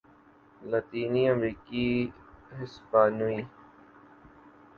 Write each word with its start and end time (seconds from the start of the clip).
لاطینی 0.61 1.23
امریکی 1.33 1.87
ہسپانوی 2.57 3.39